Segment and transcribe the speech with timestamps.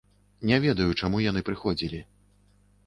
[0.51, 2.05] Не ведаю, чаму яны прыходзілі.